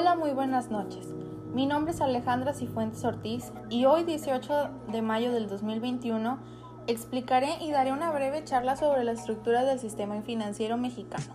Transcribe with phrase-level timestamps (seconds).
[0.00, 1.08] Hola, muy buenas noches.
[1.52, 6.38] Mi nombre es Alejandra Cifuentes Ortiz y hoy 18 de mayo del 2021
[6.86, 11.34] explicaré y daré una breve charla sobre la estructura del sistema financiero mexicano.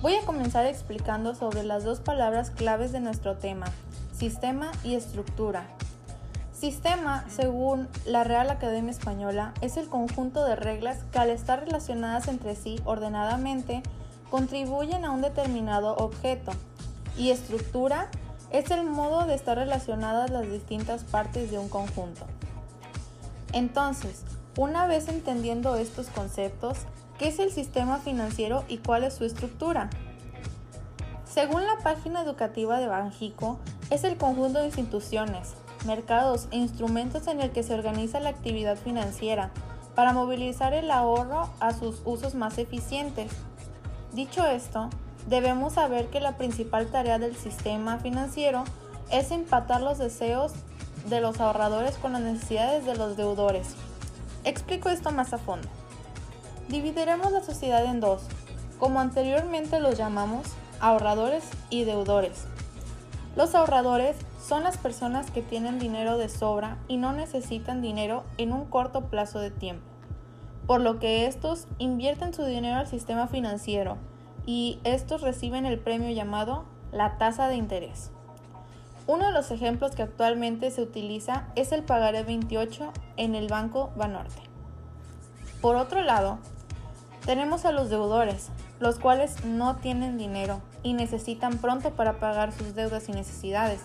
[0.00, 3.66] Voy a comenzar explicando sobre las dos palabras claves de nuestro tema,
[4.14, 5.66] sistema y estructura.
[6.50, 12.26] Sistema, según la Real Academia Española, es el conjunto de reglas que al estar relacionadas
[12.28, 13.82] entre sí ordenadamente
[14.30, 16.52] contribuyen a un determinado objeto
[17.16, 18.08] y estructura
[18.50, 22.26] es el modo de estar relacionadas las distintas partes de un conjunto.
[23.52, 24.22] Entonces,
[24.56, 26.78] una vez entendiendo estos conceptos,
[27.18, 29.88] ¿qué es el sistema financiero y cuál es su estructura?
[31.24, 33.58] Según la página educativa de Banjico,
[33.88, 35.54] es el conjunto de instituciones,
[35.86, 39.50] mercados e instrumentos en el que se organiza la actividad financiera
[39.94, 43.32] para movilizar el ahorro a sus usos más eficientes.
[44.12, 44.90] Dicho esto,
[45.26, 48.64] debemos saber que la principal tarea del sistema financiero
[49.10, 50.52] es empatar los deseos
[51.08, 53.74] de los ahorradores con las necesidades de los deudores.
[54.44, 55.68] Explico esto más a fondo.
[56.68, 58.22] Dividiremos la sociedad en dos,
[58.78, 60.46] como anteriormente los llamamos
[60.80, 62.46] ahorradores y deudores.
[63.36, 68.52] Los ahorradores son las personas que tienen dinero de sobra y no necesitan dinero en
[68.52, 69.84] un corto plazo de tiempo,
[70.66, 73.96] por lo que estos invierten su dinero al sistema financiero
[74.46, 78.10] y estos reciben el premio llamado la tasa de interés.
[79.06, 83.90] Uno de los ejemplos que actualmente se utiliza es el pagaré 28 en el Banco
[83.96, 84.42] Banorte.
[85.60, 86.38] Por otro lado,
[87.24, 88.50] tenemos a los deudores,
[88.80, 93.80] los cuales no tienen dinero y necesitan pronto para pagar sus deudas y necesidades.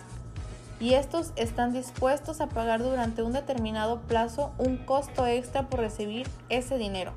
[0.80, 6.28] Y estos están dispuestos a pagar durante un determinado plazo un costo extra por recibir
[6.48, 7.12] ese dinero.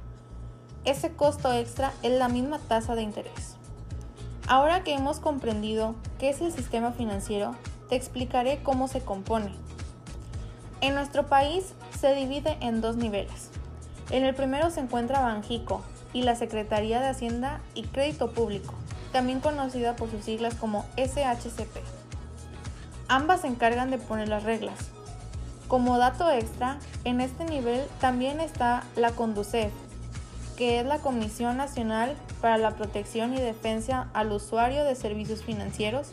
[0.83, 3.55] Ese costo extra es la misma tasa de interés.
[4.47, 7.55] Ahora que hemos comprendido qué es el sistema financiero,
[7.87, 9.51] te explicaré cómo se compone.
[10.81, 13.51] En nuestro país se divide en dos niveles.
[14.09, 15.83] En el primero se encuentra Banjico
[16.13, 18.73] y la Secretaría de Hacienda y Crédito Público,
[19.11, 21.77] también conocida por sus siglas como SHCP.
[23.07, 24.79] Ambas se encargan de poner las reglas.
[25.67, 29.71] Como dato extra, en este nivel también está la Conducef,
[30.57, 36.11] que es la Comisión Nacional para la Protección y Defensa al Usuario de Servicios Financieros,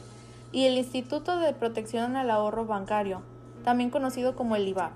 [0.53, 3.23] y el Instituto de Protección al Ahorro Bancario,
[3.65, 4.93] también conocido como el IBAP.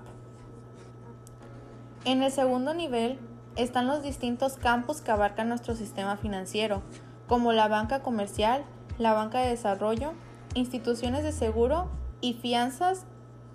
[2.05, 3.19] En el segundo nivel
[3.55, 6.81] están los distintos campos que abarcan nuestro sistema financiero,
[7.27, 8.63] como la banca comercial,
[8.97, 10.13] la banca de desarrollo,
[10.55, 11.87] instituciones de seguro
[12.19, 13.05] y fianzas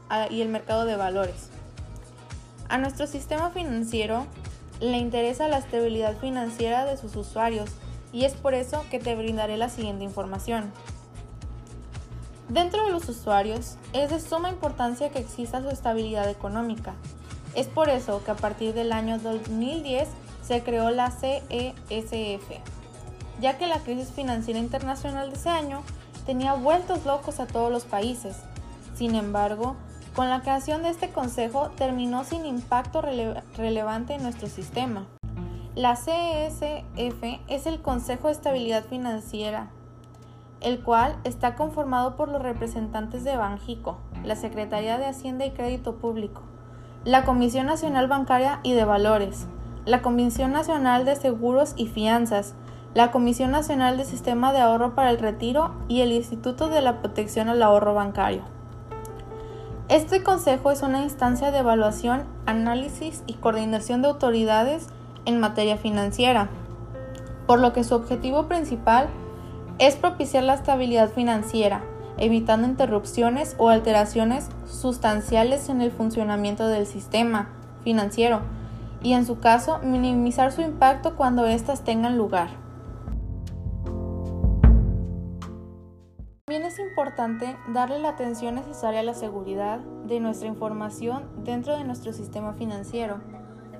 [0.09, 1.50] ah, y el mercado de valores.
[2.69, 4.26] A nuestro sistema financiero
[4.80, 7.70] le interesa la estabilidad financiera de sus usuarios
[8.12, 10.72] y es por eso que te brindaré la siguiente información.
[12.48, 16.94] Dentro de los usuarios es de suma importancia que exista su estabilidad económica.
[17.54, 20.08] Es por eso que a partir del año 2010
[20.42, 22.50] se creó la CESF,
[23.40, 25.82] ya que la crisis financiera internacional de ese año
[26.24, 28.36] tenía vueltos locos a todos los países.
[28.96, 29.76] Sin embargo,
[30.18, 35.06] con la creación de este consejo terminó sin impacto relevante en nuestro sistema.
[35.76, 39.70] La CESF es el Consejo de Estabilidad Financiera,
[40.60, 45.98] el cual está conformado por los representantes de Banjico, la Secretaría de Hacienda y Crédito
[45.98, 46.42] Público,
[47.04, 49.46] la Comisión Nacional Bancaria y de Valores,
[49.84, 52.56] la Comisión Nacional de Seguros y Fianzas,
[52.92, 56.98] la Comisión Nacional de Sistema de Ahorro para el Retiro y el Instituto de la
[56.98, 58.57] Protección al Ahorro Bancario.
[59.88, 64.87] Este consejo es una instancia de evaluación, análisis y coordinación de autoridades
[65.25, 66.50] en materia financiera,
[67.47, 69.09] por lo que su objetivo principal
[69.78, 71.81] es propiciar la estabilidad financiera,
[72.19, 77.49] evitando interrupciones o alteraciones sustanciales en el funcionamiento del sistema
[77.82, 78.43] financiero
[79.03, 82.50] y en su caso minimizar su impacto cuando éstas tengan lugar.
[86.98, 92.54] Importante darle la atención necesaria a la seguridad de nuestra información dentro de nuestro sistema
[92.54, 93.20] financiero,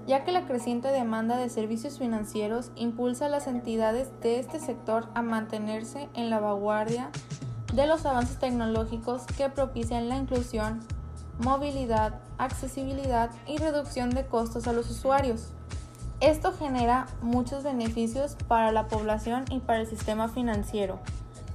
[0.07, 5.09] ya que la creciente demanda de servicios financieros impulsa a las entidades de este sector
[5.17, 7.11] a mantenerse en la vanguardia
[7.75, 10.79] de los avances tecnológicos que propician la inclusión,
[11.41, 15.49] movilidad, accesibilidad y reducción de costos a los usuarios.
[16.21, 21.01] Esto genera muchos beneficios para la población y para el sistema financiero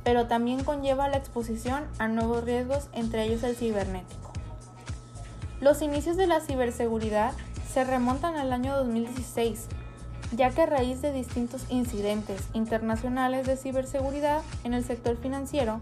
[0.04, 4.32] pero también conlleva la exposición a nuevos riesgos, entre ellos el cibernético.
[5.62, 7.34] Los inicios de la ciberseguridad
[7.72, 9.68] se remontan al año 2016,
[10.36, 15.80] ya que a raíz de distintos incidentes internacionales de ciberseguridad en el sector financiero,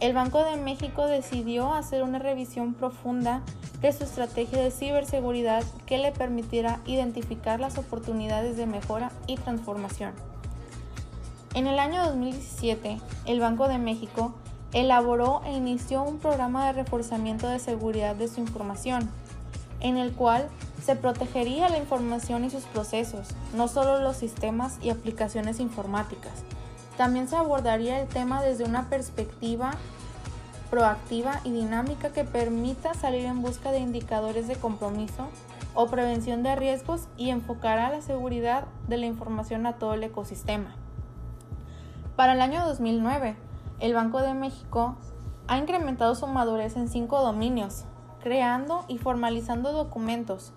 [0.00, 3.42] el Banco de México decidió hacer una revisión profunda
[3.80, 10.12] de su estrategia de ciberseguridad que le permitiera identificar las oportunidades de mejora y transformación.
[11.54, 14.34] En el año 2017, el Banco de México
[14.72, 19.10] elaboró e inició un programa de reforzamiento de seguridad de su información,
[19.80, 20.48] en el cual
[20.84, 26.32] se protegería la información y sus procesos, no solo los sistemas y aplicaciones informáticas,
[26.96, 29.72] también se abordaría el tema desde una perspectiva
[30.70, 35.28] proactiva y dinámica que permita salir en busca de indicadores de compromiso
[35.74, 40.74] o prevención de riesgos y enfocará la seguridad de la información a todo el ecosistema.
[42.16, 43.36] Para el año 2009,
[43.80, 44.96] el Banco de México
[45.48, 47.84] ha incrementado su madurez en cinco dominios,
[48.22, 50.52] creando y formalizando documentos,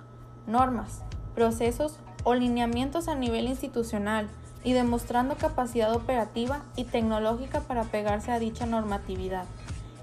[0.48, 1.02] normas,
[1.34, 4.28] procesos o lineamientos a nivel institucional,
[4.66, 9.46] y demostrando capacidad operativa y tecnológica para pegarse a dicha normatividad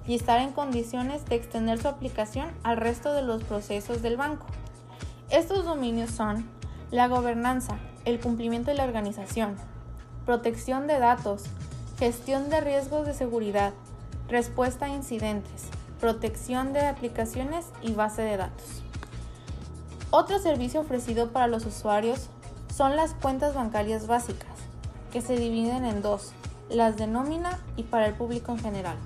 [0.07, 4.47] y estar en condiciones de extender su aplicación al resto de los procesos del banco.
[5.31, 6.49] Estos dominios son
[6.93, 9.57] la gobernanza, el cumplimiento de la organización,
[10.25, 11.45] protección de datos,
[11.99, 13.73] gestión de riesgos de seguridad,
[14.29, 15.69] respuesta a incidentes,
[16.01, 18.83] protección de aplicaciones y base de datos.
[20.11, 22.29] Otro servicio ofrecido para los usuarios
[22.75, 24.51] son las cuentas bancarias básicas
[25.13, 26.33] que se dividen en dos,
[26.71, 28.97] las de nómina y para el público en general.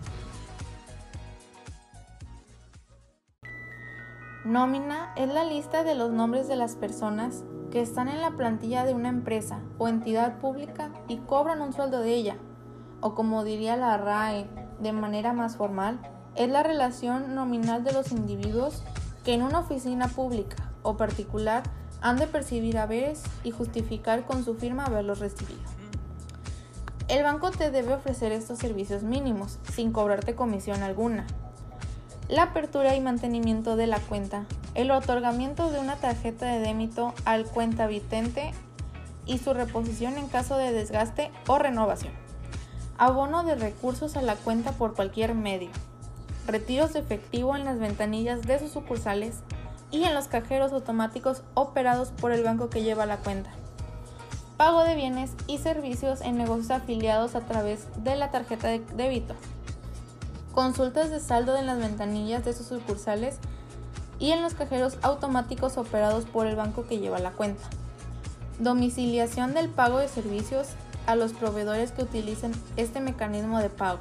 [4.44, 7.42] Nómina es la lista de los nombres de las personas
[7.76, 12.00] que están en la plantilla de una empresa o entidad pública y cobran un sueldo
[12.00, 12.38] de ella,
[13.02, 14.46] o como diría la RAE
[14.80, 16.00] de manera más formal,
[16.36, 18.82] es la relación nominal de los individuos
[19.26, 21.64] que en una oficina pública o particular
[22.00, 25.60] han de percibir haberes y justificar con su firma haberlos recibido.
[27.08, 31.26] El banco te debe ofrecer estos servicios mínimos, sin cobrarte comisión alguna.
[32.30, 34.46] La apertura y mantenimiento de la cuenta,
[34.76, 38.52] el otorgamiento de una tarjeta de débito al cuenta vitente
[39.24, 42.12] y su reposición en caso de desgaste o renovación.
[42.98, 45.70] Abono de recursos a la cuenta por cualquier medio.
[46.46, 49.36] Retiros de efectivo en las ventanillas de sus sucursales
[49.90, 53.50] y en los cajeros automáticos operados por el banco que lleva la cuenta
[54.56, 59.34] pago de bienes y servicios en negocios afiliados a través de la tarjeta de débito,
[60.52, 63.38] consultas de saldo en las ventanillas de sus sucursales
[64.18, 67.64] y en los cajeros automáticos operados por el banco que lleva la cuenta,
[68.58, 70.68] domiciliación del pago de servicios
[71.06, 74.00] a los proveedores que utilicen este mecanismo de pago,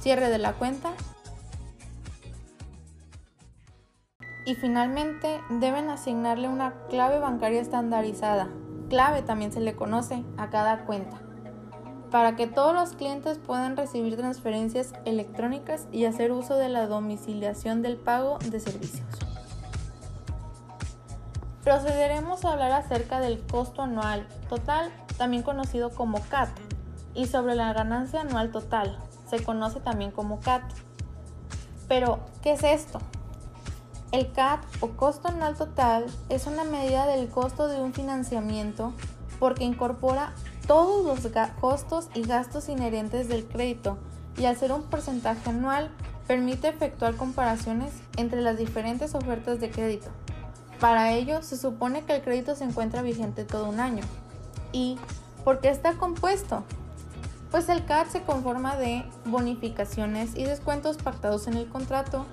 [0.00, 0.90] cierre de la cuenta.
[4.46, 8.48] Y finalmente deben asignarle una clave bancaria estandarizada.
[8.88, 11.18] Clave también se le conoce a cada cuenta,
[12.10, 17.82] para que todos los clientes puedan recibir transferencias electrónicas y hacer uso de la domiciliación
[17.82, 19.29] del pago de servicios.
[21.64, 26.48] Procederemos a hablar acerca del costo anual total, también conocido como CAT,
[27.14, 28.98] y sobre la ganancia anual total,
[29.28, 30.62] se conoce también como CAT.
[31.86, 32.98] Pero, ¿qué es esto?
[34.10, 38.92] El CAT o costo anual total es una medida del costo de un financiamiento
[39.38, 40.32] porque incorpora
[40.66, 43.98] todos los costos y gastos inherentes del crédito
[44.36, 45.90] y al ser un porcentaje anual
[46.26, 50.10] permite efectuar comparaciones entre las diferentes ofertas de crédito.
[50.80, 54.02] Para ello se supone que el crédito se encuentra vigente todo un año.
[54.72, 54.98] ¿Y
[55.44, 56.64] por qué está compuesto?
[57.50, 62.26] Pues el CAT se conforma de bonificaciones y descuentos pactados en el contrato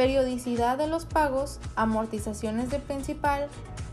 [0.00, 3.48] periodicidad de los pagos, amortizaciones de principal,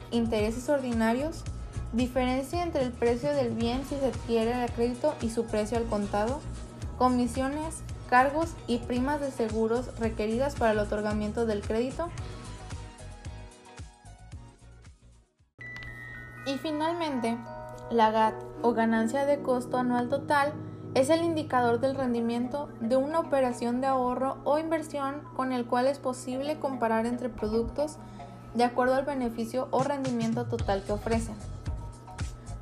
[0.09, 1.43] intereses ordinarios,
[1.91, 5.83] diferencia entre el precio del bien si se adquiere a crédito y su precio al
[5.83, 6.39] contado,
[6.97, 12.09] comisiones, cargos y primas de seguros requeridas para el otorgamiento del crédito.
[16.47, 17.37] Y finalmente,
[17.91, 20.53] la GAT o ganancia de costo anual total
[20.93, 25.87] es el indicador del rendimiento de una operación de ahorro o inversión con el cual
[25.87, 27.97] es posible comparar entre productos
[28.55, 31.35] de acuerdo al beneficio o rendimiento total que ofrecen.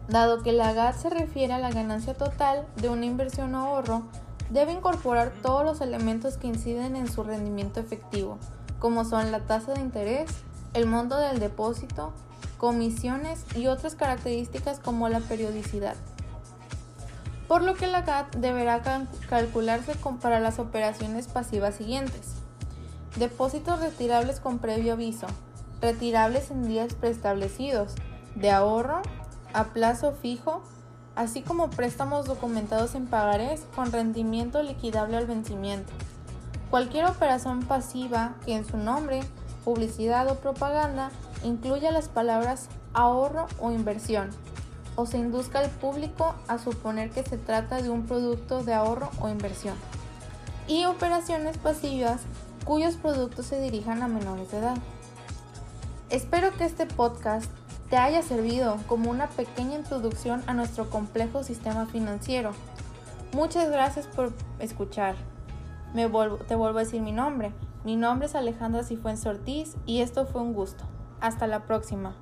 [0.09, 4.01] Dado que la GAT se refiere a la ganancia total de una inversión o ahorro,
[4.49, 8.39] debe incorporar todos los elementos que inciden en su rendimiento efectivo,
[8.79, 10.29] como son la tasa de interés,
[10.73, 12.13] el monto del depósito,
[12.57, 15.95] comisiones y otras características como la periodicidad
[17.47, 18.81] por lo que la GAT deberá
[19.29, 22.33] calcularse para las operaciones pasivas siguientes.
[23.17, 25.27] Depósitos retirables con previo aviso,
[25.81, 27.93] retirables en días preestablecidos,
[28.35, 29.01] de ahorro,
[29.53, 30.63] a plazo fijo,
[31.15, 35.93] así como préstamos documentados en pagarés con rendimiento liquidable al vencimiento.
[36.69, 39.21] Cualquier operación pasiva que en su nombre,
[39.65, 41.11] publicidad o propaganda
[41.43, 44.29] incluya las palabras ahorro o inversión,
[44.95, 49.09] o se induzca al público a suponer que se trata de un producto de ahorro
[49.19, 49.75] o inversión.
[50.67, 52.21] Y operaciones pasivas
[52.63, 54.77] cuyos productos se dirijan a menores de edad.
[56.09, 57.51] Espero que este podcast
[57.89, 62.51] te haya servido como una pequeña introducción a nuestro complejo sistema financiero.
[63.33, 65.15] Muchas gracias por escuchar.
[65.93, 66.09] Me
[66.47, 67.51] te vuelvo a decir mi nombre.
[67.85, 70.85] Mi nombre es Alejandra Cifuentes Ortiz y esto fue un gusto.
[71.21, 72.15] Hasta la próxima.